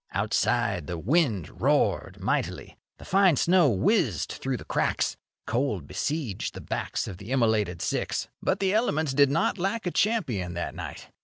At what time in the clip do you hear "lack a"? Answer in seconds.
9.59-9.91